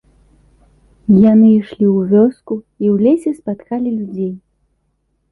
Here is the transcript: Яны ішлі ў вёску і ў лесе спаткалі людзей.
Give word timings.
Яны 1.31 1.47
ішлі 1.57 1.85
ў 1.95 1.99
вёску 2.13 2.53
і 2.85 2.89
ў 2.93 2.95
лесе 3.09 3.33
спаткалі 3.41 3.89
людзей. 3.99 4.33